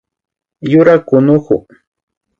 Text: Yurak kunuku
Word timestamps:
Yurak 0.71 1.01
kunuku 1.07 1.55